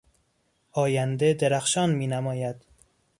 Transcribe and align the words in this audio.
آینده 0.71 1.33
درخشان 1.33 1.89
مینماید. 1.95 2.55